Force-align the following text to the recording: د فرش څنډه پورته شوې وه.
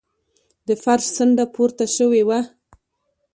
د 0.67 0.69
فرش 0.83 1.05
څنډه 1.15 1.45
پورته 1.53 1.85
شوې 1.95 2.23
وه. 2.27 2.39